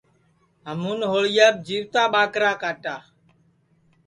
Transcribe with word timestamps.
ہمون 0.69 0.99
ہوݪیاپ 1.11 1.55
جیوتا 1.65 2.03
کاٹا 2.61 2.95